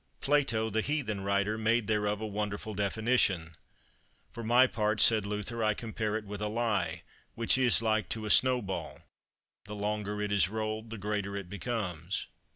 [0.19, 3.55] Plato, the Heathen writer, made thereof a wonderful definition.
[4.31, 7.03] For my part, said Luther, I compare it with a lie,
[7.35, 9.01] which is like to a snowball,
[9.65, 12.25] the longer it is rolled the greater it becomes.